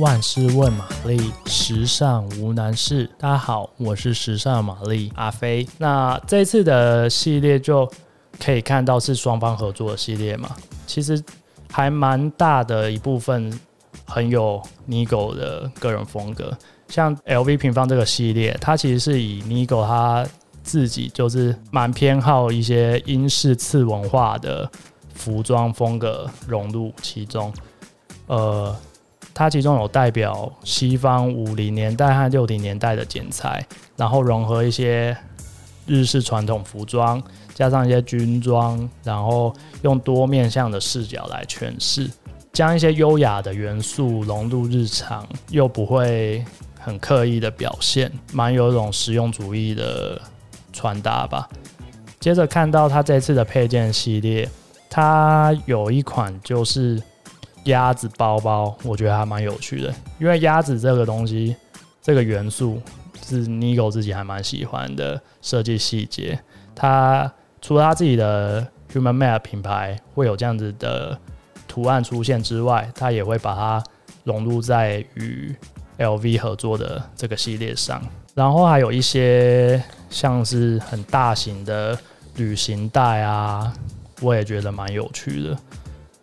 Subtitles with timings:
[0.00, 3.04] 万事问玛丽，时尚无难事。
[3.18, 5.68] 大家好，我是时尚玛丽阿飞。
[5.76, 7.86] 那这次的系列就
[8.42, 11.22] 可以看到是双方合作的系列嘛，其实
[11.70, 13.52] 还蛮大的一部分
[14.06, 16.56] 很有 Nigo 的个人风格。
[16.88, 20.26] 像 LV 平方这个系列，它其实是以 Nigo 他
[20.62, 24.66] 自己就是蛮偏好一些英式次文化的
[25.12, 27.52] 服装风格融入其中，
[28.28, 28.74] 呃。
[29.40, 35.16] 它其中有代表西方五零年代和六零年代的剪裁，然后融合一些
[35.86, 37.22] 日式传统服装，
[37.54, 39.50] 加上一些军装，然后
[39.80, 42.06] 用多面向的视角来诠释，
[42.52, 46.44] 将一些优雅的元素融入日常，又不会
[46.78, 50.20] 很刻意的表现，蛮有一种实用主义的
[50.70, 51.48] 穿搭吧。
[52.20, 54.46] 接着看到它这次的配件系列，
[54.90, 57.02] 它有一款就是。
[57.64, 61.54] 鸭子包包，我觉得还蛮有趣的，因为鸭子这个东西，
[62.00, 62.80] 这个元素
[63.22, 66.38] 是 Nigo 自己还蛮喜欢的设计细节。
[66.74, 71.18] 它除了它自己的 Human Made 品牌会有这样子的
[71.68, 73.84] 图案出现之外，它也会把它
[74.24, 75.54] 融入在与
[75.98, 78.02] LV 合作的这个系列上。
[78.34, 81.98] 然后还有一些像是很大型的
[82.36, 83.70] 旅行袋啊，
[84.22, 85.58] 我也觉得蛮有趣的。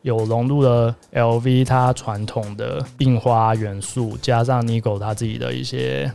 [0.08, 6.09] 有融入了 LV 它传统的印花元素，加上 Nigo 它自己的一些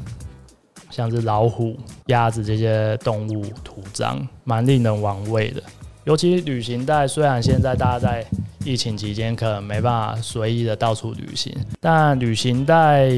[0.88, 1.76] 像是老虎、
[2.06, 5.62] 鸭子这些动物图章，蛮令人玩味的。
[6.04, 8.24] 尤其旅行袋，虽然现在大家在
[8.64, 13.10] 疫情期间可能没办法随意的到处旅行，但旅行袋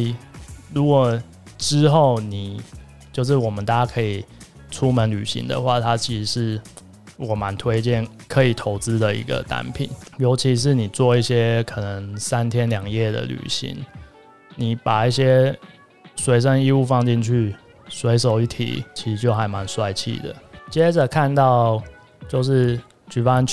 [0.72, 1.16] 如果
[1.56, 2.60] 之后你
[3.12, 4.24] 就是我们大家可以
[4.72, 6.60] 出门旅行的话，它其实是。
[7.16, 13.76] 我蛮推荐可以投资的一个单品，尤其是你做一些可能三天两夜的旅行，
[14.56, 15.56] 你把一些
[16.16, 17.54] 随身衣物放进去，
[17.88, 20.34] 随手一提，其实就还蛮帅气的。
[20.70, 21.82] 接着看到
[22.28, 23.46] 就是举办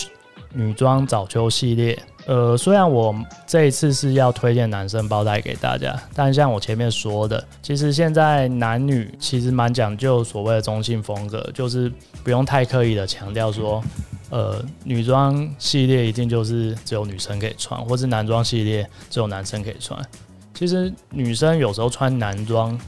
[0.53, 1.97] 女装早秋系列。
[2.27, 3.13] 呃，虽然我
[3.47, 11.91] 这一次是要推荐男生包袋给大家，但像我前面说的，其实现在男女其实蛮讲究所谓的中性风格，就是
[12.23, 13.83] 不用太刻意的强调说，
[14.29, 19.99] 呃，女装系列一定就是只有女生可以穿，或是男装系列只有男生可以穿。
[20.53, 22.79] 其实女生有时候穿男装，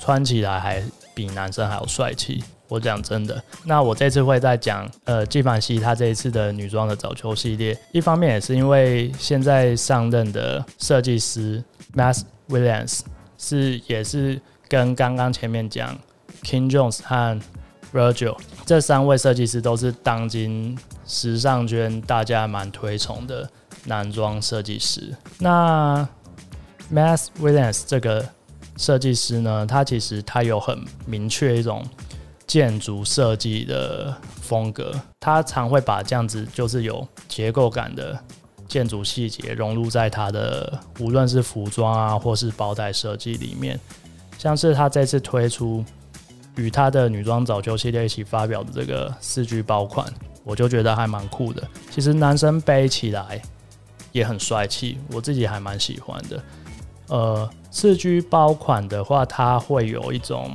[0.00, 0.82] 穿起来还
[1.14, 2.42] 比男生还要帅气。
[2.70, 11.60] 我讲真的，那我这次会再讲，呃，纪梵希他这一次的女装的早秋系列，一方面也是因为现在上任的设计师
[11.96, 13.00] Mass Williams
[13.36, 15.98] 是也是跟刚刚前面讲
[16.44, 17.40] King Jones 和
[17.92, 23.50] Virgil 这三位设计师都是当今时尚圈大家蛮推崇的
[23.84, 25.12] 男装设计师。
[25.40, 26.08] 那
[26.92, 28.24] Mass Williams 这个
[28.76, 31.84] 设计师呢，他其实他有很明确一种。
[32.50, 34.12] 建筑设计的
[34.42, 38.18] 风格，他常会把这样子就是有结构感的
[38.66, 43.78] 建筑细节融入在他的无论是服装啊，或是包袋设计里面。
[44.36, 45.84] 像是他这次推出
[46.56, 50.12] 与他的女装早秋系列一起发表的这个四 G 包款，
[50.42, 51.62] 我就觉得还蛮酷的。
[51.88, 53.40] 其实男生背起来
[54.10, 56.42] 也很帅气，我自己还蛮喜欢的。
[57.06, 60.50] 呃，四 G 包款的话，它会有一种。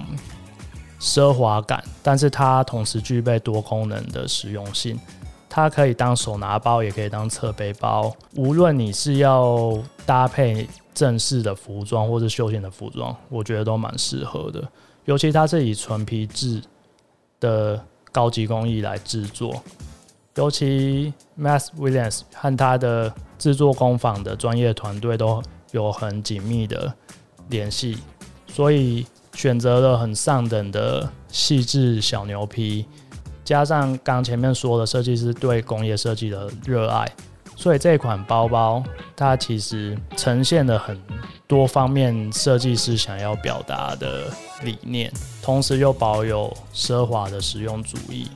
[1.00, 5.00] 奢华感，但是它同时具备多功能的实用性。
[5.48, 8.14] 它可以当手拿包，也可以当侧背包。
[8.36, 14.62] 无论你是要搭配正式的服装，或是休闲的服装，我觉得都蛮适合的。
[15.06, 16.62] 尤其它是以纯皮质
[17.40, 17.82] 的
[18.12, 19.64] 高级工艺来制作，
[20.36, 25.42] 尤其 Mass Williams 和他的制作工坊的专业团队都
[25.72, 26.94] 有很紧密的
[27.50, 27.98] 联系，
[28.48, 29.06] 所以。
[29.36, 32.86] 选择了很上等的细致小牛皮，
[33.44, 37.06] 加上刚前面说的设计师对工业设计的热爱，
[37.56, 38.82] 所以这款包包
[39.16, 41.00] 它其实呈现了很
[41.46, 44.24] 多方面设计师想要表达的
[44.64, 45.12] 理念，
[45.44, 48.30] 同时又保有奢华的实用主义。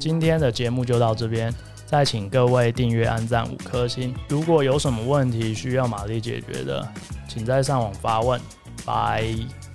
[0.00, 1.54] 今天的节目就到这边，
[1.84, 4.14] 再请各位订阅、按赞五颗星。
[4.28, 6.88] 如果有什么问题需要玛丽解决的，
[7.28, 8.40] 请在上网发问。
[8.86, 9.67] 拜。